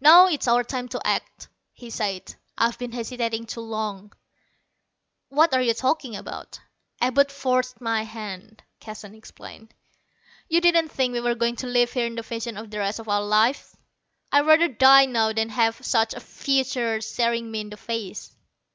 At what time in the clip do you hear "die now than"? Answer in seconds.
14.68-15.50